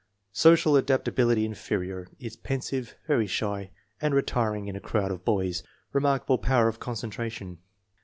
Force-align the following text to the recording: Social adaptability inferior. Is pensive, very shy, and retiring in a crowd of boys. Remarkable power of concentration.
Social 0.33 0.75
adaptability 0.77 1.45
inferior. 1.45 2.07
Is 2.17 2.35
pensive, 2.35 2.95
very 3.05 3.27
shy, 3.27 3.69
and 4.01 4.15
retiring 4.15 4.67
in 4.67 4.75
a 4.75 4.79
crowd 4.81 5.11
of 5.11 5.23
boys. 5.23 5.61
Remarkable 5.93 6.39
power 6.39 6.67
of 6.67 6.79
concentration. 6.79 7.59